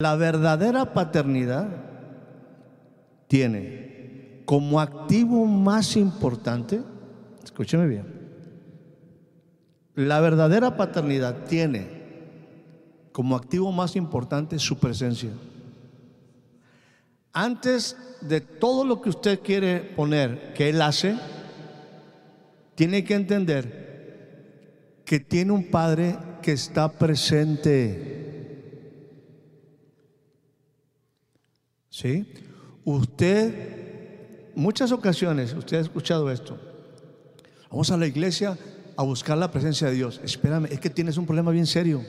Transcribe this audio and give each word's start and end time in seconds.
La 0.00 0.16
verdadera 0.16 0.94
paternidad 0.94 1.68
tiene 3.28 4.40
como 4.46 4.80
activo 4.80 5.44
más 5.44 5.94
importante, 5.94 6.80
escúcheme 7.44 7.86
bien, 7.86 8.06
la 9.94 10.20
verdadera 10.20 10.78
paternidad 10.78 11.44
tiene 11.44 11.86
como 13.12 13.36
activo 13.36 13.72
más 13.72 13.94
importante 13.94 14.58
su 14.58 14.78
presencia. 14.78 15.32
Antes 17.34 17.94
de 18.22 18.40
todo 18.40 18.86
lo 18.86 19.02
que 19.02 19.10
usted 19.10 19.40
quiere 19.40 19.80
poner 19.80 20.54
que 20.54 20.70
Él 20.70 20.80
hace, 20.80 21.18
tiene 22.74 23.04
que 23.04 23.16
entender 23.16 25.02
que 25.04 25.20
tiene 25.20 25.52
un 25.52 25.70
Padre 25.70 26.16
que 26.40 26.52
está 26.52 26.90
presente. 26.90 28.19
¿Sí? 31.90 32.24
Usted, 32.84 34.52
muchas 34.54 34.92
ocasiones, 34.92 35.52
usted 35.52 35.78
ha 35.78 35.80
escuchado 35.80 36.30
esto. 36.30 36.58
Vamos 37.68 37.90
a 37.90 37.96
la 37.96 38.06
iglesia 38.06 38.56
a 38.96 39.02
buscar 39.02 39.36
la 39.36 39.50
presencia 39.50 39.88
de 39.88 39.94
Dios. 39.94 40.20
Espérame, 40.24 40.66
es 40.70 40.80
que 40.80 40.88
tienes 40.88 41.16
un 41.16 41.26
problema 41.26 41.50
bien 41.50 41.66
serio. 41.66 42.02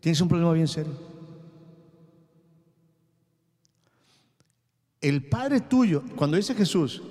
Tienes 0.00 0.20
un 0.20 0.28
problema 0.28 0.52
bien 0.52 0.68
serio. 0.68 0.92
El 5.00 5.28
Padre 5.28 5.60
tuyo, 5.60 6.02
cuando 6.16 6.36
dice 6.36 6.54
Jesús, 6.54 7.02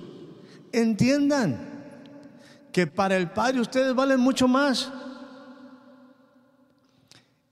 entiendan 0.72 1.58
que 2.70 2.86
para 2.86 3.16
el 3.16 3.30
Padre 3.30 3.60
ustedes 3.60 3.94
valen 3.94 4.20
mucho 4.20 4.46
más. 4.46 4.92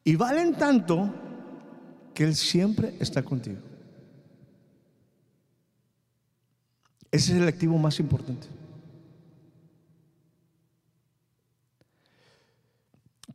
Y 0.04 0.14
valen 0.14 0.54
tanto 0.54 1.12
que 2.16 2.24
Él 2.24 2.34
siempre 2.34 2.94
está 2.98 3.22
contigo. 3.22 3.58
Ese 7.10 7.32
es 7.34 7.42
el 7.42 7.46
activo 7.46 7.76
más 7.76 8.00
importante. 8.00 8.48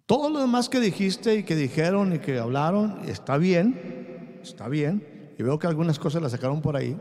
Todo 0.08 0.32
lo 0.32 0.40
demás 0.40 0.68
que 0.68 0.80
dijiste 0.80 1.36
y 1.36 1.44
que 1.44 1.56
dijeron 1.56 2.16
y 2.16 2.20
que 2.20 2.40
hablaron 2.40 3.08
está 3.08 3.38
bien, 3.38 4.40
está 4.42 4.68
bien. 4.68 5.32
Y 5.38 5.44
veo 5.44 5.59
que 5.59 5.68
algunas 5.68 6.00
cosas 6.00 6.24
las 6.24 6.32
sacaron 6.32 6.59
por 6.59 6.76
ahí. 6.76 6.98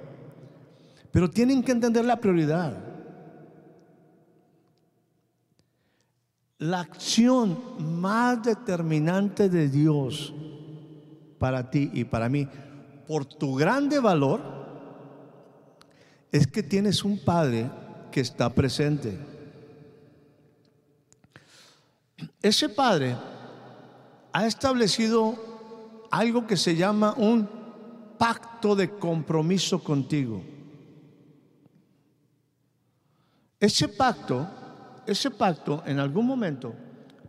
Pero 1.10 1.30
tienen 1.30 1.62
que 1.62 1.72
entender 1.72 2.04
la 2.04 2.20
prioridad. 2.20 2.76
La 6.58 6.80
acción 6.80 7.58
más 8.00 8.42
determinante 8.42 9.48
de 9.48 9.70
Dios 9.70 10.34
para 11.40 11.70
ti 11.70 11.90
y 11.94 12.04
para 12.04 12.28
mí, 12.28 12.46
por 13.08 13.24
tu 13.24 13.56
grande 13.56 13.98
valor, 13.98 14.40
es 16.30 16.46
que 16.46 16.62
tienes 16.62 17.02
un 17.02 17.18
Padre 17.18 17.68
que 18.12 18.20
está 18.20 18.50
presente. 18.50 19.18
Ese 22.42 22.68
Padre 22.68 23.16
ha 24.32 24.46
establecido 24.46 26.06
algo 26.10 26.46
que 26.46 26.58
se 26.58 26.76
llama 26.76 27.14
un 27.16 27.48
pacto 28.18 28.76
de 28.76 28.90
compromiso 28.90 29.82
contigo. 29.82 30.44
Ese 33.58 33.88
pacto, 33.88 34.46
ese 35.06 35.30
pacto 35.30 35.82
en 35.86 35.98
algún 35.98 36.26
momento 36.26 36.74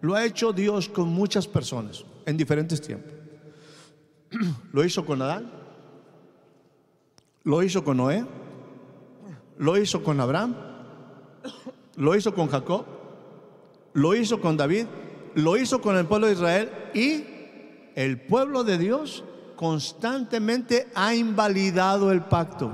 lo 0.02 0.16
ha 0.16 0.26
hecho 0.26 0.52
Dios 0.52 0.90
con 0.90 1.08
muchas 1.08 1.48
personas 1.48 2.04
en 2.26 2.36
diferentes 2.36 2.82
tiempos. 2.82 3.21
Lo 4.72 4.84
hizo 4.84 5.06
con 5.06 5.22
Adán, 5.22 5.52
lo 7.44 7.64
hizo 7.64 7.84
con 7.84 7.98
Noé, 7.98 8.26
lo 9.58 9.78
hizo 9.78 10.04
con 10.04 10.20
Abraham, 10.20 10.56
lo 11.96 12.16
hizo 12.16 12.34
con 12.34 12.48
Jacob, 12.48 12.86
lo 13.94 14.16
hizo 14.16 14.40
con 14.40 14.58
David, 14.58 14.86
lo 15.36 15.58
hizo 15.58 15.82
con 15.82 15.98
el 15.98 16.06
pueblo 16.06 16.28
de 16.28 16.34
Israel 16.34 16.72
y 16.94 17.24
el 17.96 18.22
pueblo 18.22 18.64
de 18.64 18.78
Dios 18.78 19.24
constantemente 19.56 20.88
ha 20.96 21.16
invalidado 21.16 22.12
el 22.12 22.22
pacto. 22.22 22.72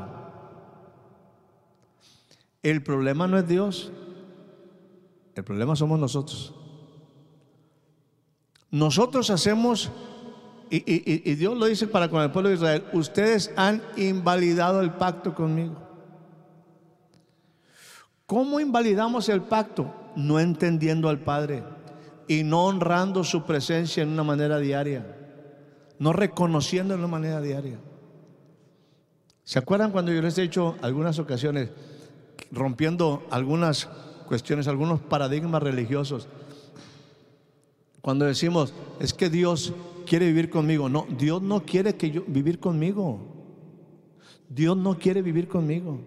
El 2.64 2.84
problema 2.84 3.28
no 3.28 3.38
es 3.38 3.48
Dios, 3.48 3.92
el 5.36 5.44
problema 5.44 5.76
somos 5.76 6.00
nosotros. 6.00 6.54
Nosotros 8.70 9.30
hacemos, 9.30 9.90
y, 10.70 11.36
Dios 11.36 11.58
lo 11.58 11.66
dice 11.66 11.88
para 11.88 12.10
con 12.10 12.22
el 12.22 12.32
pueblo 12.32 12.50
de 12.50 12.56
Israel, 12.56 12.84
ustedes 12.94 13.52
han 13.56 13.82
invalidado 13.96 14.82
el 14.82 14.92
pacto 14.92 15.34
conmigo. 15.34 15.76
¿Cómo 18.26 18.60
invalidamos 18.60 19.30
el 19.30 19.42
pacto? 19.42 19.94
No 20.16 20.40
entendiendo 20.40 21.08
al 21.08 21.20
Padre 21.20 21.64
y 22.28 22.44
no 22.44 22.66
honrando 22.66 23.24
su 23.24 23.44
presencia 23.44 24.04
en 24.04 24.10
una 24.10 24.24
manera 24.24 24.60
diaria, 24.60 25.06
no 26.00 26.12
reconociendo 26.12 26.94
en 26.94 27.00
una 27.00 27.08
manera 27.08 27.40
diaria. 27.40 27.80
¿Se 29.46 29.60
acuerdan 29.60 29.92
cuando 29.92 30.12
yo 30.12 30.22
les 30.22 30.38
he 30.38 30.42
dicho 30.42 30.76
algunas 30.82 31.20
ocasiones, 31.20 31.70
rompiendo 32.52 33.26
algunas 33.32 33.86
cuestiones, 34.28 34.68
algunos 34.68 35.00
paradigmas 35.00 35.64
religiosos? 35.64 36.28
Cuando 38.02 38.26
decimos, 38.26 38.74
es 39.00 39.14
que 39.14 39.30
Dios 39.30 39.74
quiere 40.08 40.26
vivir 40.26 40.50
conmigo. 40.50 40.90
No, 40.90 41.06
Dios 41.18 41.42
no 41.42 41.64
quiere 41.64 41.96
que 41.96 42.10
yo 42.10 42.24
vivir 42.26 42.60
conmigo. 42.60 43.20
Dios 44.50 44.76
no 44.76 44.98
quiere 44.98 45.22
vivir 45.22 45.48
conmigo. 45.48 46.00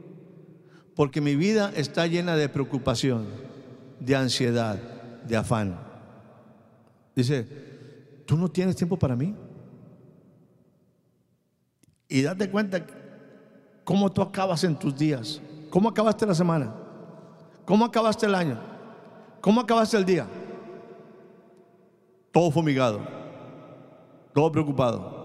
Porque 0.96 1.20
mi 1.20 1.36
vida 1.36 1.72
está 1.76 2.06
llena 2.06 2.34
de 2.34 2.48
preocupación, 2.48 3.26
de 4.00 4.16
ansiedad, 4.16 4.76
de 5.22 5.36
afán. 5.36 5.78
Dice, 7.14 7.46
tú 8.26 8.36
no 8.36 8.50
tienes 8.50 8.74
tiempo 8.74 8.98
para 8.98 9.14
mí. 9.14 9.34
Y 12.08 12.22
date 12.22 12.50
cuenta 12.50 12.84
cómo 13.84 14.10
tú 14.10 14.22
acabas 14.22 14.64
en 14.64 14.76
tus 14.76 14.96
días. 14.96 15.40
¿Cómo 15.70 15.88
acabaste 15.88 16.26
la 16.26 16.34
semana? 16.34 16.74
¿Cómo 17.64 17.84
acabaste 17.84 18.26
el 18.26 18.34
año? 18.34 18.58
¿Cómo 19.40 19.60
acabaste 19.60 19.96
el 19.96 20.04
día? 20.04 20.26
Todo 22.32 22.50
fumigado, 22.50 23.00
todo 24.32 24.52
preocupado. 24.52 25.20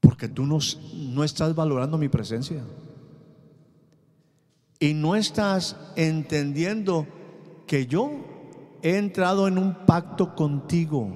Porque 0.00 0.28
tú 0.28 0.46
no, 0.46 0.58
no 0.94 1.24
estás 1.24 1.54
valorando 1.54 1.98
mi 1.98 2.08
presencia. 2.08 2.62
Y 4.78 4.94
no 4.94 5.16
estás 5.16 5.76
entendiendo 5.96 7.06
que 7.66 7.86
yo 7.86 8.10
he 8.82 8.96
entrado 8.96 9.48
en 9.48 9.58
un 9.58 9.74
pacto 9.86 10.34
contigo. 10.34 11.12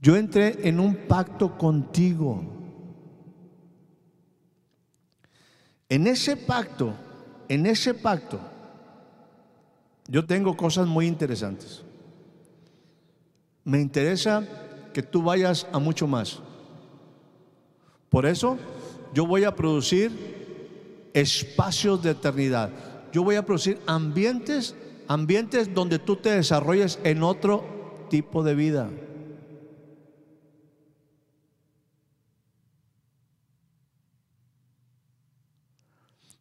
Yo 0.00 0.16
entré 0.16 0.68
en 0.68 0.78
un 0.78 0.94
pacto 1.08 1.58
contigo. 1.58 2.44
En 5.88 6.06
ese 6.06 6.36
pacto, 6.36 6.94
en 7.48 7.66
ese 7.66 7.94
pacto, 7.94 8.38
yo 10.08 10.24
tengo 10.24 10.56
cosas 10.56 10.88
muy 10.88 11.06
interesantes. 11.06 11.82
Me 13.62 13.78
interesa 13.80 14.42
que 14.94 15.02
tú 15.02 15.22
vayas 15.22 15.66
a 15.70 15.78
mucho 15.78 16.06
más. 16.06 16.40
Por 18.08 18.24
eso 18.24 18.56
yo 19.12 19.26
voy 19.26 19.44
a 19.44 19.54
producir 19.54 20.10
espacios 21.12 22.02
de 22.02 22.12
eternidad. 22.12 22.70
Yo 23.12 23.22
voy 23.22 23.36
a 23.36 23.44
producir 23.44 23.78
ambientes, 23.86 24.74
ambientes 25.06 25.74
donde 25.74 25.98
tú 25.98 26.16
te 26.16 26.30
desarrolles 26.30 26.98
en 27.04 27.22
otro 27.22 28.06
tipo 28.08 28.42
de 28.42 28.54
vida. 28.54 28.88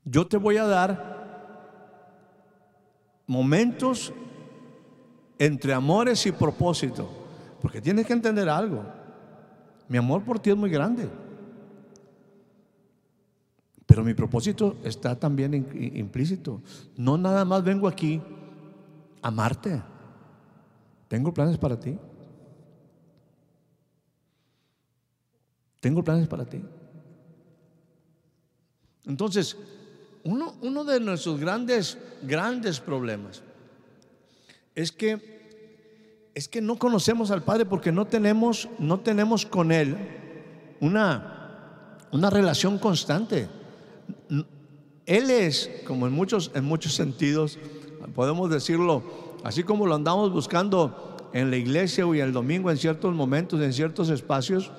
Yo 0.06 0.25
te 0.25 0.38
voy 0.38 0.56
a 0.56 0.66
dar 0.66 1.17
momentos 3.28 4.14
entre 5.38 5.74
amores 5.74 6.26
y 6.26 6.32
propósito. 6.32 7.08
Porque 7.62 7.82
tienes 7.82 8.06
que 8.06 8.14
entender 8.14 8.50
algo. 8.50 8.84
Mi 9.88 9.98
amor 9.98 10.24
por 10.24 10.40
ti 10.40 10.50
es 10.50 10.58
muy 10.58 10.70
grande. 10.70 11.08
Pero 13.86 14.04
mi 14.04 14.14
propósito 14.14 14.78
está 14.84 15.18
también 15.18 15.54
implícito. 15.96 16.62
No 16.96 17.18
nada 17.18 17.46
más 17.46 17.64
vengo 17.64 17.88
aquí 17.88 18.22
a 19.22 19.28
amarte. 19.28 19.82
Tengo 21.08 21.34
planes 21.34 21.58
para 21.58 21.80
ti. 21.80 21.98
Tengo 25.80 26.04
planes 26.04 26.28
para 26.28 26.46
ti. 26.46 26.62
Entonces, 29.06 29.56
uno, 30.28 30.84
de 30.84 31.00
nuestros 31.00 31.40
grandes, 31.40 31.98
grandes 32.22 32.80
problemas 32.80 33.42
es 34.76 34.92
que 34.92 35.38
es 36.36 36.48
que 36.48 36.62
no 36.62 36.78
conocemos 36.78 37.32
al 37.32 37.44
Padre 37.44 37.66
porque 37.66 37.92
no 37.92 38.06
tenemos, 38.06 38.70
no 38.78 39.00
tenemos 39.00 39.44
con 39.48 39.72
Él 39.72 39.98
una, 40.80 41.98
una 42.12 42.30
relación 42.30 42.78
constante. 42.78 43.48
Él 45.08 45.32
es, 45.32 45.72
como 45.88 46.06
en 46.06 46.14
muchos, 46.14 46.52
en 46.54 46.64
muchos 46.64 46.94
sentidos, 46.94 47.58
podemos 48.14 48.52
decirlo, 48.52 49.02
así 49.44 49.64
como 49.64 49.88
lo 49.88 49.96
andamos 49.96 50.32
buscando 50.32 51.18
en 51.34 51.50
la 51.50 51.58
iglesia 51.58 52.04
en 52.04 52.16
el 52.16 52.34
domingo 52.34 52.70
en 52.70 52.78
ciertos 52.78 53.16
momentos, 53.16 53.60
en 53.62 53.74
ciertos 53.74 54.10
espacios, 54.10 54.72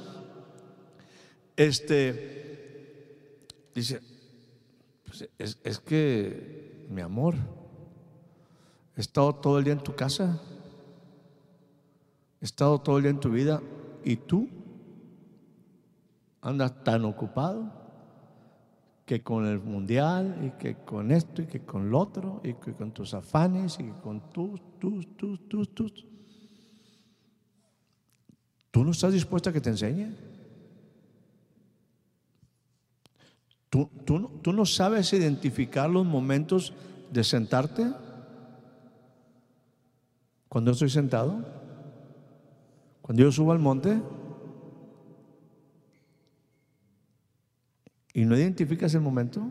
este, 1.56 3.34
dice, 3.74 4.00
pues 5.08 5.28
es, 5.38 5.78
que 5.80 6.86
mi 6.90 7.00
amor, 7.00 7.34
he 8.96 9.00
estado 9.00 9.34
todo 9.34 9.58
el 9.58 9.64
día 9.64 9.72
en 9.72 9.82
tu 9.82 9.94
casa, 9.94 10.38
he 12.40 12.44
estado 12.44 12.80
todo 12.80 12.98
el 12.98 13.04
día 13.04 13.10
en 13.10 13.20
tu 13.20 13.30
vida 13.30 13.62
y 14.04 14.16
tú 14.16 14.48
andas 16.42 16.84
tan 16.84 17.04
ocupado 17.04 17.72
que 19.06 19.22
con 19.22 19.46
el 19.46 19.60
mundial 19.60 20.38
y 20.44 20.50
que 20.58 20.76
con 20.84 21.10
esto 21.10 21.40
y 21.40 21.46
que 21.46 21.60
con 21.60 21.90
lo 21.90 21.98
otro 21.98 22.42
y 22.44 22.52
que 22.54 22.74
con 22.74 22.92
tus 22.92 23.14
afanes 23.14 23.78
y 23.80 23.84
que 23.84 24.00
con 24.02 24.30
tus, 24.30 24.60
tus, 24.78 25.16
tus, 25.16 25.48
tus, 25.48 25.74
tus. 25.74 26.06
¿Tú 28.70 28.84
no 28.84 28.90
estás 28.90 29.14
dispuesta 29.14 29.48
a 29.48 29.52
que 29.52 29.62
te 29.62 29.70
enseñe? 29.70 30.27
¿Tú, 33.70 33.90
tú, 34.04 34.30
¿Tú 34.42 34.52
no 34.52 34.64
sabes 34.64 35.12
identificar 35.12 35.90
los 35.90 36.06
momentos 36.06 36.72
de 37.12 37.22
sentarte? 37.22 37.86
Cuando 40.48 40.70
estoy 40.70 40.88
sentado, 40.88 41.44
cuando 43.02 43.22
yo 43.22 43.30
subo 43.30 43.52
al 43.52 43.58
monte, 43.58 44.00
y 48.14 48.24
no 48.24 48.36
identificas 48.36 48.94
el 48.94 49.00
momento 49.00 49.42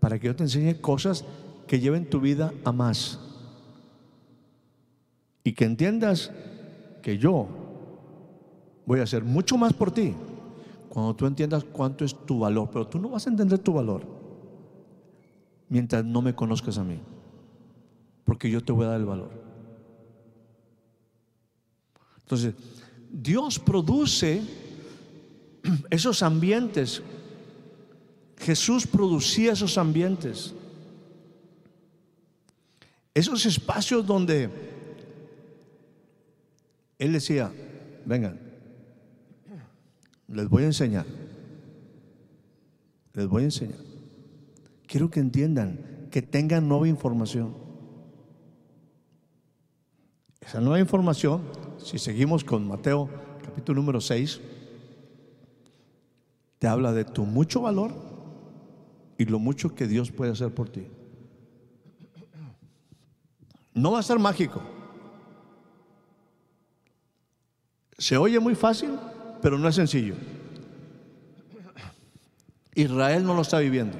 para 0.00 0.18
que 0.18 0.26
yo 0.26 0.36
te 0.36 0.42
enseñe 0.42 0.74
cosas 0.80 1.24
que 1.66 1.80
lleven 1.80 2.10
tu 2.10 2.20
vida 2.20 2.52
a 2.64 2.72
más. 2.72 3.20
Y 5.44 5.52
que 5.52 5.64
entiendas 5.64 6.30
que 7.02 7.16
yo 7.16 7.48
voy 8.84 9.00
a 9.00 9.04
hacer 9.04 9.24
mucho 9.24 9.56
más 9.56 9.72
por 9.72 9.92
ti 9.92 10.14
cuando 10.88 11.14
tú 11.14 11.26
entiendas 11.26 11.64
cuánto 11.64 12.04
es 12.04 12.14
tu 12.26 12.40
valor. 12.40 12.68
Pero 12.72 12.86
tú 12.86 12.98
no 12.98 13.10
vas 13.10 13.26
a 13.26 13.30
entender 13.30 13.58
tu 13.58 13.72
valor 13.72 14.06
mientras 15.68 16.04
no 16.04 16.22
me 16.22 16.34
conozcas 16.34 16.78
a 16.78 16.84
mí. 16.84 17.00
Porque 18.24 18.50
yo 18.50 18.62
te 18.62 18.72
voy 18.72 18.86
a 18.86 18.90
dar 18.90 19.00
el 19.00 19.06
valor. 19.06 19.30
Entonces, 22.20 22.54
Dios 23.10 23.58
produce 23.58 24.42
esos 25.90 26.22
ambientes 26.22 27.02
Jesús 28.40 28.86
producía 28.86 29.52
esos 29.52 29.76
ambientes, 29.78 30.54
esos 33.14 33.44
espacios 33.46 34.06
donde 34.06 34.48
Él 36.98 37.12
decía, 37.12 37.52
vengan, 38.04 38.38
les 40.28 40.48
voy 40.48 40.62
a 40.62 40.66
enseñar, 40.66 41.06
les 43.14 43.26
voy 43.26 43.42
a 43.42 43.46
enseñar. 43.46 43.78
Quiero 44.86 45.10
que 45.10 45.20
entiendan, 45.20 46.08
que 46.10 46.22
tengan 46.22 46.68
nueva 46.68 46.88
información. 46.88 47.54
Esa 50.40 50.60
nueva 50.60 50.80
información, 50.80 51.42
si 51.78 51.98
seguimos 51.98 52.44
con 52.44 52.66
Mateo 52.66 53.08
capítulo 53.44 53.80
número 53.80 54.00
6, 54.00 54.40
te 56.58 56.66
habla 56.66 56.92
de 56.92 57.04
tu 57.04 57.24
mucho 57.24 57.62
valor 57.62 57.92
y 59.16 59.24
lo 59.24 59.38
mucho 59.38 59.74
que 59.74 59.86
Dios 59.86 60.10
puede 60.10 60.32
hacer 60.32 60.54
por 60.54 60.68
ti. 60.68 60.86
No 63.74 63.92
va 63.92 64.00
a 64.00 64.02
ser 64.02 64.18
mágico. 64.18 64.60
Se 67.96 68.16
oye 68.16 68.38
muy 68.40 68.54
fácil, 68.54 68.90
pero 69.42 69.58
no 69.58 69.68
es 69.68 69.74
sencillo. 69.74 70.14
Israel 72.74 73.24
no 73.24 73.34
lo 73.34 73.42
está 73.42 73.58
viviendo. 73.58 73.96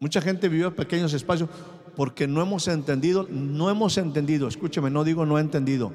Mucha 0.00 0.20
gente 0.20 0.48
vivió 0.48 0.74
pequeños 0.74 1.12
espacios 1.14 1.48
porque 1.96 2.26
no 2.26 2.42
hemos 2.42 2.68
entendido, 2.68 3.26
no 3.30 3.70
hemos 3.70 3.96
entendido, 3.96 4.48
escúcheme, 4.48 4.90
no 4.90 5.04
digo 5.04 5.24
no 5.24 5.38
he 5.38 5.40
entendido, 5.40 5.92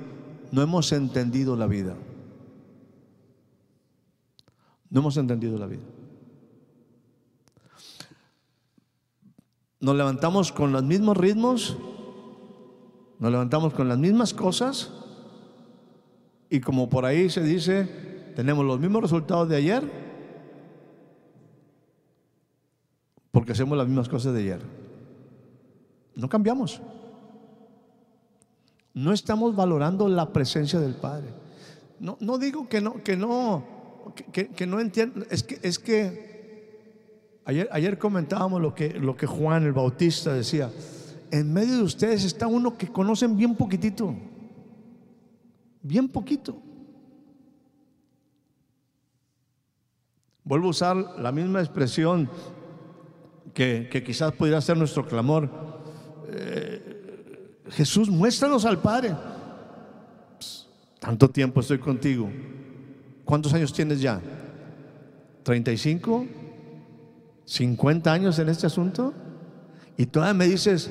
no 0.51 0.61
hemos 0.61 0.91
entendido 0.91 1.55
la 1.55 1.67
vida. 1.67 1.95
No 4.89 5.01
hemos 5.01 5.17
entendido 5.17 5.57
la 5.59 5.67
vida. 5.67 5.83
nos 9.79 9.95
levantamos 9.95 10.51
con 10.51 10.71
los 10.71 10.83
mismos 10.83 11.15
ritmos, 11.15 11.77
nos 13.19 13.31
levantamos 13.31 13.73
con 13.73 13.87
las 13.87 13.97
mismas 13.97 14.33
cosas 14.33 14.91
y 16.49 16.59
como 16.59 16.89
por 16.89 17.05
ahí 17.05 17.29
se 17.29 17.43
dice, 17.43 17.87
tenemos 18.35 18.65
los 18.65 18.79
mismos 18.79 19.03
resultados 19.03 19.49
de 19.49 19.55
ayer 19.55 19.83
porque 23.31 23.51
hacemos 23.51 23.77
las 23.77 23.87
mismas 23.87 24.09
cosas 24.09 24.33
de 24.33 24.39
ayer. 24.41 24.61
No 26.15 26.27
cambiamos. 26.27 26.81
No 28.93 29.13
estamos 29.13 29.55
valorando 29.55 30.09
la 30.09 30.33
presencia 30.33 30.79
del 30.79 30.95
Padre. 30.95 31.27
No, 31.99 32.17
no 32.19 32.37
digo 32.37 32.67
que 32.67 32.81
no, 32.81 33.03
que 33.03 33.15
no, 33.15 33.63
que, 34.31 34.65
no 34.65 34.79
entiendo, 34.79 35.25
es 35.29 35.43
que, 35.43 35.59
es 35.61 35.77
que 35.79 36.29
Ayer, 37.45 37.97
comentábamos 37.97 38.61
lo 38.61 38.75
que, 38.75 38.93
lo 38.93 39.17
que 39.17 39.25
Juan 39.25 39.63
el 39.63 39.73
Bautista 39.73 40.31
decía. 40.31 40.69
En 41.31 41.51
medio 41.51 41.77
de 41.77 41.81
ustedes 41.81 42.23
está 42.23 42.45
uno 42.45 42.77
que 42.77 42.89
conocen 42.89 43.35
bien 43.35 43.55
poquitito. 43.55 44.13
Bien 45.81 46.07
poquito. 46.07 46.61
Vuelvo 50.43 50.67
a 50.67 50.71
usar 50.71 50.95
la 50.95 51.31
misma 51.31 51.59
expresión 51.59 52.29
que, 53.53 54.03
quizás 54.05 54.33
pudiera 54.33 54.59
ser 54.61 54.77
nuestro 54.77 55.05
clamor. 55.05 55.49
Eh, 56.27 57.59
Jesús, 57.69 58.09
muéstranos 58.09 58.65
al 58.65 58.79
Padre. 58.79 59.15
tanto 60.99 61.29
tiempo 61.29 61.61
estoy 61.61 61.79
contigo. 61.79 62.29
¿Cuántos 63.23 63.53
años 63.53 63.71
tienes 63.71 64.01
ya? 64.01 64.19
¿35? 65.45 66.27
50 67.45 68.11
años 68.11 68.37
en 68.37 68.49
este 68.49 68.67
asunto 68.67 69.13
y 69.97 70.05
todavía 70.05 70.33
me 70.33 70.47
dices, 70.47 70.89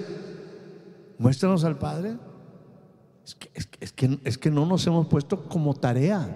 muéstranos 1.18 1.64
al 1.64 1.78
Padre. 1.78 2.16
Es 3.28 3.34
que, 3.34 3.50
es, 3.80 3.92
que, 3.92 4.18
es 4.24 4.38
que 4.38 4.50
no 4.50 4.64
nos 4.64 4.86
hemos 4.86 5.06
puesto 5.06 5.44
como 5.44 5.74
tarea 5.74 6.26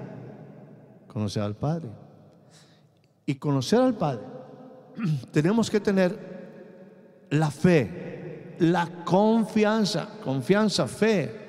conocer 1.06 1.42
al 1.42 1.56
Padre. 1.56 1.88
Y 3.25 3.37
conocer 3.37 3.80
al 3.80 3.94
Padre, 3.94 4.20
tenemos 5.32 5.70
que 5.70 5.80
tener 5.80 7.26
la 7.30 7.50
fe, 7.50 8.56
la 8.58 9.04
confianza, 9.04 10.20
confianza, 10.22 10.87
fe, 10.87 11.40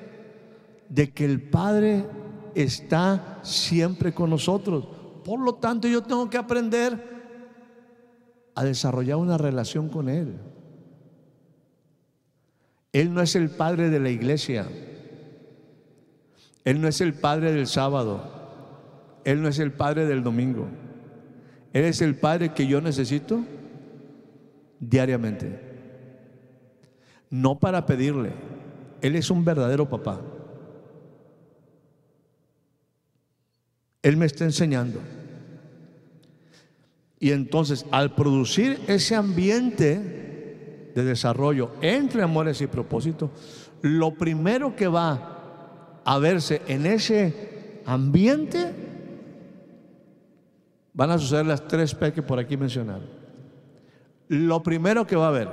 de 0.87 1.11
que 1.11 1.25
el 1.25 1.41
Padre 1.41 2.05
está 2.55 3.39
siempre 3.41 4.13
con 4.13 4.29
nosotros. 4.29 4.87
Por 5.25 5.41
lo 5.41 5.55
tanto, 5.55 5.89
yo 5.89 6.01
tengo 6.03 6.29
que 6.29 6.37
aprender 6.37 7.11
a 8.55 8.63
desarrollar 8.63 9.17
una 9.17 9.37
relación 9.37 9.89
con 9.89 10.07
Él. 10.07 10.39
Él 12.93 13.13
no 13.13 13.21
es 13.21 13.35
el 13.35 13.49
padre 13.49 13.89
de 13.89 13.99
la 13.99 14.11
iglesia. 14.11 14.67
Él 16.65 16.79
no 16.79 16.87
es 16.87 17.01
el 17.01 17.13
padre 17.13 17.51
del 17.51 17.67
sábado. 17.67 18.21
Él 19.23 19.41
no 19.41 19.47
es 19.47 19.59
el 19.59 19.71
padre 19.71 20.05
del 20.05 20.23
domingo. 20.23 20.67
Él 21.73 21.85
es 21.85 22.01
el 22.01 22.15
padre 22.15 22.53
que 22.53 22.67
yo 22.67 22.81
necesito 22.81 23.43
diariamente. 24.79 25.59
No 27.29 27.59
para 27.59 27.85
pedirle. 27.85 28.31
Él 29.01 29.15
es 29.15 29.29
un 29.29 29.43
verdadero 29.43 29.89
papá. 29.89 30.21
Él 34.01 34.17
me 34.17 34.25
está 34.25 34.43
enseñando. 34.43 34.99
Y 37.19 37.31
entonces, 37.31 37.85
al 37.89 38.15
producir 38.15 38.79
ese 38.87 39.15
ambiente 39.15 40.91
de 40.93 41.03
desarrollo 41.03 41.71
entre 41.81 42.21
amores 42.21 42.59
y 42.61 42.67
propósitos, 42.67 43.31
lo 43.81 44.13
primero 44.15 44.75
que 44.75 44.87
va 44.87 45.32
a 46.05 46.19
verse 46.19 46.61
en 46.67 46.85
ese 46.85 47.81
ambiente 47.85 48.73
van 50.93 51.11
a 51.11 51.17
suceder 51.17 51.45
las 51.45 51.67
tres 51.67 51.95
P 51.95 52.13
que 52.13 52.21
por 52.21 52.39
aquí 52.39 52.57
mencionaron. 52.57 53.07
Lo 54.27 54.61
primero 54.63 55.05
que 55.05 55.15
va 55.15 55.25
a 55.25 55.29
haber 55.29 55.47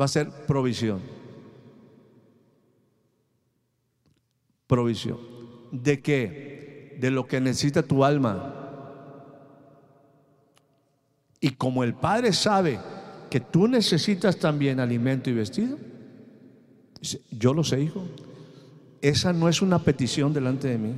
va 0.00 0.04
a 0.04 0.08
ser 0.08 0.30
provisión. 0.46 1.00
Provisión. 4.66 5.18
¿De 5.72 6.00
qué? 6.00 6.96
De 7.00 7.10
lo 7.10 7.26
que 7.26 7.40
necesita 7.40 7.82
tu 7.82 8.04
alma. 8.04 8.56
Y 11.40 11.50
como 11.50 11.82
el 11.82 11.94
Padre 11.94 12.32
sabe 12.32 12.78
que 13.30 13.40
tú 13.40 13.66
necesitas 13.66 14.36
también 14.36 14.80
alimento 14.80 15.30
y 15.30 15.32
vestido, 15.32 15.78
yo 17.30 17.54
lo 17.54 17.64
sé, 17.64 17.80
hijo. 17.80 18.04
Esa 19.00 19.32
no 19.32 19.48
es 19.48 19.62
una 19.62 19.78
petición 19.78 20.32
delante 20.32 20.68
de 20.68 20.78
mí. 20.78 20.94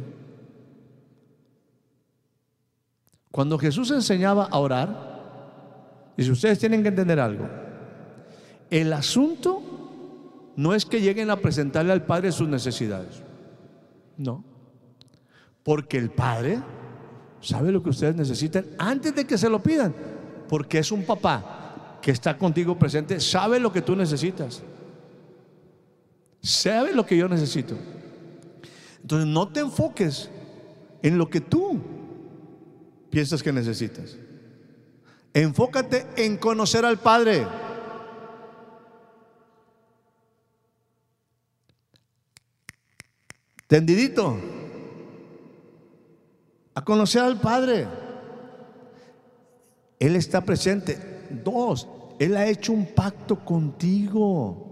Cuando 3.30 3.59
Jesús 3.59 3.90
enseñaba 3.90 4.44
a 4.50 4.59
orar, 4.59 5.12
y 6.16 6.25
si 6.25 6.30
ustedes 6.30 6.59
tienen 6.59 6.82
que 6.82 6.88
entender 6.88 7.18
algo, 7.18 7.49
el 8.71 8.92
asunto 8.92 9.62
no 10.56 10.75
es 10.75 10.85
que 10.85 11.00
lleguen 11.00 11.30
a 11.30 11.37
presentarle 11.37 11.92
al 11.92 12.04
Padre 12.04 12.32
sus 12.32 12.49
necesidades. 12.49 13.23
No. 14.16 14.44
Porque 15.62 15.97
el 15.97 16.11
Padre 16.11 16.61
sabe 17.40 17.73
lo 17.73 17.82
que 17.82 17.90
ustedes 17.90 18.14
necesitan 18.14 18.66
antes 18.78 19.14
de 19.14 19.26
que 19.26 19.38
se 19.38 19.49
lo 19.49 19.62
pidan 19.62 19.94
porque 20.52 20.80
es 20.80 20.92
un 20.92 21.04
papá 21.04 21.99
que 22.02 22.11
está 22.11 22.37
contigo 22.37 22.78
presente, 22.78 23.18
sabe 23.21 23.59
lo 23.59 23.73
que 23.73 23.80
tú 23.80 23.97
necesitas. 23.97 24.62
Sabe 26.42 26.92
lo 26.92 27.06
que 27.06 27.16
yo 27.16 27.28
necesito. 27.28 27.76
Entonces 29.00 29.28
no 29.28 29.49
te 29.49 29.61
enfoques 29.61 30.28
en 31.02 31.16
lo 31.16 31.30
que 31.30 31.40
tú 31.40 31.80
piensas 33.11 33.42
que 33.42 33.52
necesitas. 33.52 34.16
Enfócate 35.32 36.06
en 36.16 36.37
conocer 36.37 36.84
al 36.84 36.99
Padre. 36.99 37.46
Tendidito. 43.68 44.37
A 46.75 46.84
conocer 46.84 47.22
al 47.22 47.40
Padre. 47.40 47.87
Él 49.99 50.16
está 50.16 50.40
presente. 50.44 51.28
Dos, 51.44 51.88
Él 52.18 52.37
ha 52.37 52.46
hecho 52.46 52.72
un 52.72 52.87
pacto 52.87 53.44
contigo. 53.44 54.71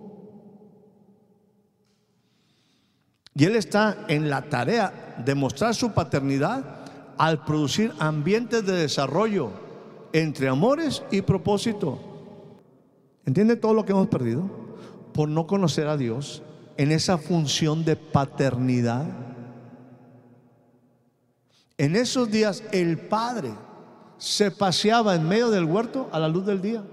Y 3.41 3.47
Él 3.47 3.57
está 3.57 4.05
en 4.09 4.29
la 4.29 4.43
tarea 4.43 5.15
de 5.25 5.35
mostrar 5.35 5.75
su 5.75 5.93
paternidad 5.93 6.63
al 7.17 7.43
producir 7.43 7.91
ambientes 7.99 8.67
de 8.67 8.75
desarrollo 8.75 9.51
entre 10.13 10.47
amores 10.47 11.03
y 11.11 11.23
propósito. 11.23 11.99
¿Entiende 13.25 13.57
todo 13.57 13.73
lo 13.73 13.87
que 13.87 13.93
hemos 13.93 14.09
perdido? 14.09 14.43
Por 15.15 15.31
no 15.31 15.47
conocer 15.47 15.87
a 15.87 15.97
Dios 15.97 16.43
en 16.77 16.93
esa 16.93 17.17
función 17.17 17.83
de 17.83 17.97
paternidad. 17.97 19.07
En 21.79 21.97
esos 21.97 22.31
días 22.31 22.63
el 22.73 22.99
Padre 22.99 23.55
se 24.19 24.51
paseaba 24.51 25.15
en 25.15 25.27
medio 25.27 25.49
del 25.49 25.65
huerto 25.65 26.11
a 26.13 26.19
la 26.19 26.29
luz 26.29 26.45
del 26.45 26.61
día. 26.61 26.85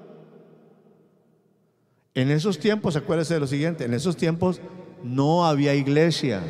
En 2.13 2.31
esos 2.31 2.57
tiempos, 2.57 2.95
acuérdese 2.95 3.33
de 3.33 3.41
lo 3.41 3.47
siguiente, 3.47 3.83
en 3.83 3.93
esos 3.93 4.15
tiempos 4.15 4.61
no 5.03 5.45
había 5.45 5.75
iglesia. 5.75 6.43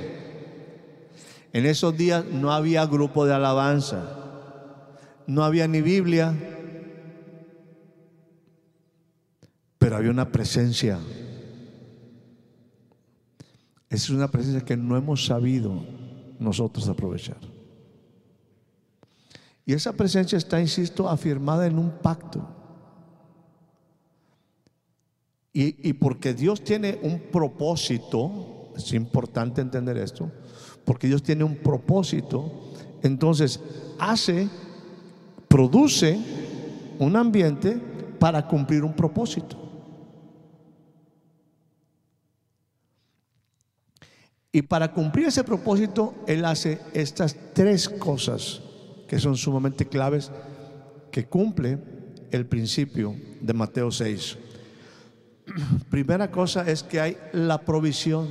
En 1.53 1.65
esos 1.65 1.95
días 1.97 2.25
no 2.25 2.51
había 2.51 2.85
grupo 2.85 3.25
de 3.25 3.33
alabanza. 3.33 4.03
No 5.25 5.43
había 5.43 5.67
ni 5.67 5.81
Biblia. 5.81 6.35
Pero 9.77 9.95
había 9.95 10.11
una 10.11 10.31
presencia. 10.31 10.99
Es 13.89 14.09
una 14.09 14.29
presencia 14.29 14.65
que 14.65 14.77
no 14.77 14.97
hemos 14.97 15.25
sabido 15.25 15.83
nosotros 16.39 16.87
aprovechar. 16.87 17.37
Y 19.65 19.73
esa 19.73 19.93
presencia 19.93 20.37
está, 20.37 20.61
insisto, 20.61 21.09
afirmada 21.09 21.67
en 21.67 21.77
un 21.77 21.91
pacto. 21.91 22.56
Y, 25.59 25.93
porque 25.93 26.35
Dios 26.35 26.63
tiene 26.63 26.99
un 27.01 27.19
propósito, 27.31 28.69
es 28.77 28.93
importante 28.93 29.59
entender 29.59 29.97
esto, 29.97 30.31
porque 30.85 31.07
Dios 31.07 31.23
tiene 31.23 31.43
un 31.43 31.55
propósito, 31.55 32.75
entonces 33.01 33.59
hace, 33.97 34.49
produce 35.47 36.19
un 36.99 37.15
ambiente 37.15 37.75
para 38.19 38.47
cumplir 38.47 38.83
un 38.83 38.95
propósito. 38.95 39.57
Y 44.51 44.61
para 44.61 44.93
cumplir 44.93 45.25
ese 45.25 45.43
propósito, 45.43 46.13
Él 46.27 46.45
hace 46.45 46.79
estas 46.93 47.35
tres 47.55 47.89
cosas 47.89 48.61
que 49.07 49.17
son 49.17 49.35
sumamente 49.35 49.87
claves 49.87 50.31
que 51.09 51.25
cumple 51.25 51.79
el 52.29 52.45
principio 52.45 53.15
de 53.41 53.53
Mateo 53.53 53.89
6. 53.89 54.37
Primera 55.89 56.31
cosa 56.31 56.69
es 56.69 56.83
que 56.83 56.99
hay 56.99 57.17
la 57.33 57.59
provisión. 57.59 58.27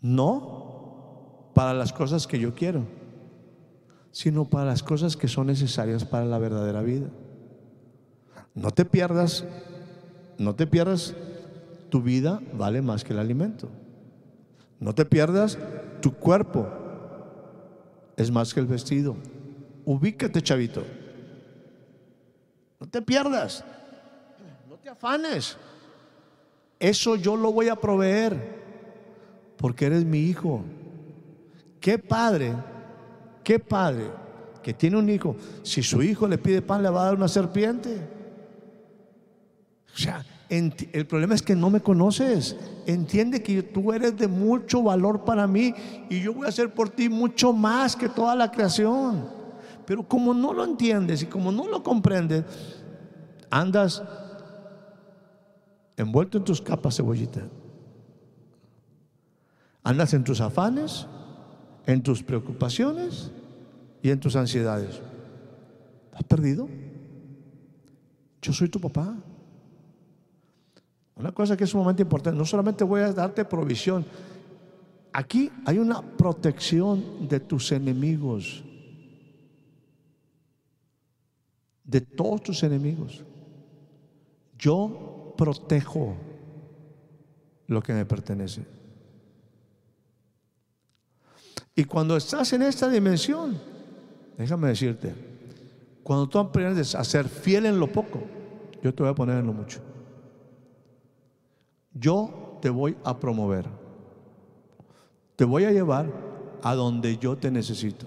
No 0.00 1.50
para 1.54 1.74
las 1.74 1.92
cosas 1.92 2.26
que 2.26 2.38
yo 2.38 2.54
quiero, 2.54 2.84
sino 4.10 4.44
para 4.44 4.66
las 4.66 4.82
cosas 4.82 5.16
que 5.16 5.28
son 5.28 5.46
necesarias 5.46 6.04
para 6.04 6.24
la 6.24 6.38
verdadera 6.38 6.82
vida. 6.82 7.08
No 8.54 8.70
te 8.70 8.84
pierdas, 8.84 9.44
no 10.38 10.54
te 10.54 10.66
pierdas, 10.66 11.14
tu 11.88 12.02
vida 12.02 12.40
vale 12.54 12.82
más 12.82 13.04
que 13.04 13.12
el 13.12 13.18
alimento. 13.18 13.68
No 14.80 14.94
te 14.94 15.04
pierdas 15.04 15.58
tu 16.00 16.12
cuerpo, 16.14 16.66
es 18.16 18.30
más 18.30 18.52
que 18.52 18.60
el 18.60 18.66
vestido. 18.66 19.14
Ubícate, 19.84 20.42
chavito. 20.42 20.84
No 22.80 22.88
te 22.88 23.00
pierdas. 23.00 23.64
Te 24.82 24.88
afanes. 24.88 25.56
Eso 26.80 27.14
yo 27.14 27.36
lo 27.36 27.52
voy 27.52 27.68
a 27.68 27.76
proveer 27.76 28.62
porque 29.56 29.86
eres 29.86 30.04
mi 30.04 30.18
hijo. 30.18 30.64
¿Qué 31.78 31.98
padre? 31.98 32.52
¿Qué 33.44 33.60
padre 33.60 34.10
que 34.60 34.74
tiene 34.74 34.96
un 34.96 35.08
hijo? 35.08 35.36
Si 35.62 35.84
su 35.84 36.02
hijo 36.02 36.26
le 36.26 36.36
pide 36.36 36.62
pan, 36.62 36.82
le 36.82 36.90
va 36.90 37.02
a 37.02 37.04
dar 37.04 37.14
una 37.14 37.28
serpiente. 37.28 37.96
O 39.94 39.96
sea, 39.96 40.24
el 40.48 41.06
problema 41.06 41.36
es 41.36 41.42
que 41.42 41.54
no 41.54 41.70
me 41.70 41.80
conoces. 41.80 42.56
Entiende 42.84 43.40
que 43.40 43.62
tú 43.62 43.92
eres 43.92 44.16
de 44.16 44.26
mucho 44.26 44.82
valor 44.82 45.24
para 45.24 45.46
mí 45.46 45.72
y 46.10 46.20
yo 46.22 46.34
voy 46.34 46.46
a 46.46 46.48
hacer 46.48 46.74
por 46.74 46.88
ti 46.88 47.08
mucho 47.08 47.52
más 47.52 47.94
que 47.94 48.08
toda 48.08 48.34
la 48.34 48.50
creación. 48.50 49.28
Pero 49.86 50.02
como 50.02 50.34
no 50.34 50.52
lo 50.52 50.64
entiendes 50.64 51.22
y 51.22 51.26
como 51.26 51.52
no 51.52 51.68
lo 51.68 51.84
comprendes, 51.84 52.44
andas 53.48 54.02
envuelto 55.96 56.38
en 56.38 56.44
tus 56.44 56.60
capas 56.60 56.96
cebollita. 56.96 57.42
Andas 59.82 60.14
en 60.14 60.24
tus 60.24 60.40
afanes, 60.40 61.06
en 61.86 62.02
tus 62.02 62.22
preocupaciones 62.22 63.30
y 64.02 64.10
en 64.10 64.20
tus 64.20 64.36
ansiedades. 64.36 65.00
¿Has 66.12 66.22
perdido? 66.24 66.68
Yo 68.40 68.52
soy 68.52 68.68
tu 68.68 68.80
papá. 68.80 69.16
Una 71.14 71.32
cosa 71.32 71.56
que 71.56 71.64
es 71.64 71.70
sumamente 71.70 72.02
importante, 72.02 72.38
no 72.38 72.44
solamente 72.44 72.84
voy 72.84 73.00
a 73.00 73.12
darte 73.12 73.44
provisión, 73.44 74.04
aquí 75.12 75.50
hay 75.64 75.78
una 75.78 76.00
protección 76.02 77.28
de 77.28 77.38
tus 77.38 77.70
enemigos, 77.70 78.64
de 81.84 82.00
todos 82.00 82.42
tus 82.42 82.62
enemigos. 82.62 83.24
Yo 84.58 85.11
protejo 85.42 86.14
lo 87.66 87.82
que 87.82 87.92
me 87.92 88.06
pertenece. 88.06 88.64
Y 91.74 91.82
cuando 91.84 92.16
estás 92.16 92.52
en 92.52 92.62
esta 92.62 92.88
dimensión, 92.88 93.58
déjame 94.38 94.68
decirte, 94.68 95.12
Cuando 96.04 96.28
tú 96.28 96.38
aprendes 96.38 96.94
a 96.94 97.02
ser 97.02 97.28
fiel 97.28 97.66
en 97.66 97.80
lo 97.80 97.88
poco, 97.90 98.22
yo 98.82 98.94
te 98.94 99.02
voy 99.02 99.10
a 99.10 99.14
poner 99.16 99.38
en 99.38 99.46
lo 99.46 99.52
mucho. 99.52 99.80
Yo 101.92 102.58
te 102.60 102.70
voy 102.70 102.96
a 103.04 103.18
promover. 103.18 103.66
Te 105.34 105.44
voy 105.44 105.64
a 105.64 105.72
llevar 105.72 106.06
a 106.62 106.74
donde 106.74 107.18
yo 107.18 107.36
te 107.36 107.50
necesito. 107.50 108.06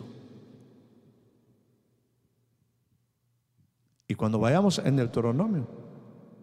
Y 4.08 4.16
cuando 4.16 4.40
vayamos 4.40 4.80
en 4.80 4.88
el 4.88 4.96
Deuteronomio, 4.98 5.68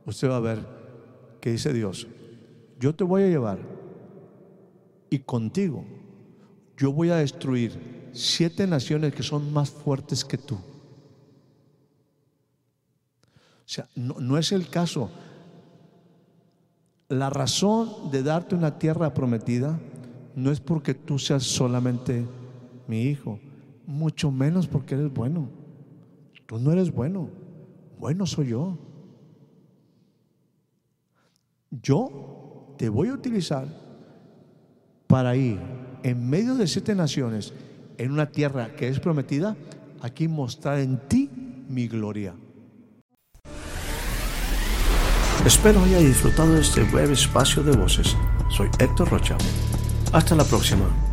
usted 0.06 0.28
va 0.28 0.36
a 0.36 0.40
ver 0.40 0.81
que 1.42 1.50
dice 1.50 1.72
Dios, 1.72 2.06
yo 2.78 2.94
te 2.94 3.02
voy 3.02 3.24
a 3.24 3.28
llevar 3.28 3.58
y 5.10 5.18
contigo 5.18 5.84
yo 6.78 6.92
voy 6.92 7.10
a 7.10 7.16
destruir 7.16 8.10
siete 8.12 8.66
naciones 8.66 9.12
que 9.12 9.24
son 9.24 9.52
más 9.52 9.70
fuertes 9.70 10.24
que 10.24 10.38
tú. 10.38 10.54
O 10.54 10.60
sea, 13.66 13.88
no, 13.96 14.14
no 14.20 14.38
es 14.38 14.52
el 14.52 14.68
caso. 14.68 15.10
La 17.08 17.28
razón 17.28 18.10
de 18.12 18.22
darte 18.22 18.54
una 18.54 18.78
tierra 18.78 19.12
prometida 19.12 19.80
no 20.36 20.52
es 20.52 20.60
porque 20.60 20.94
tú 20.94 21.18
seas 21.18 21.42
solamente 21.42 22.24
mi 22.86 23.02
hijo, 23.02 23.40
mucho 23.84 24.30
menos 24.30 24.68
porque 24.68 24.94
eres 24.94 25.12
bueno. 25.12 25.48
Tú 26.46 26.60
no 26.60 26.70
eres 26.70 26.92
bueno, 26.92 27.30
bueno 27.98 28.26
soy 28.26 28.48
yo. 28.48 28.78
Yo 31.80 32.74
te 32.76 32.90
voy 32.90 33.08
a 33.08 33.14
utilizar 33.14 33.66
para 35.06 35.34
ir 35.36 35.58
en 36.02 36.28
medio 36.28 36.54
de 36.54 36.66
siete 36.66 36.94
naciones, 36.94 37.54
en 37.96 38.12
una 38.12 38.26
tierra 38.26 38.74
que 38.76 38.88
es 38.88 39.00
prometida, 39.00 39.56
aquí 40.02 40.28
mostrar 40.28 40.80
en 40.80 40.98
ti 41.08 41.30
mi 41.68 41.88
gloria. 41.88 42.34
Espero 45.46 45.82
haya 45.82 45.98
disfrutado 45.98 46.52
de 46.52 46.60
este 46.60 46.82
breve 46.84 47.14
espacio 47.14 47.62
de 47.62 47.76
voces. 47.76 48.16
Soy 48.50 48.68
Héctor 48.78 49.08
Rocha. 49.08 49.38
Hasta 50.12 50.36
la 50.36 50.44
próxima. 50.44 51.11